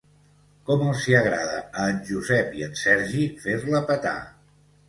[0.69, 4.19] Com els hi agrada a en Josep i en Sergi fer-la petar.